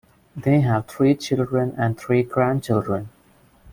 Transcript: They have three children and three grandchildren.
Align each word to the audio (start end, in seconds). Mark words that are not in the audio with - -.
They 0.35 0.61
have 0.61 0.87
three 0.87 1.13
children 1.13 1.75
and 1.77 1.95
three 1.95 2.23
grandchildren. 2.23 3.09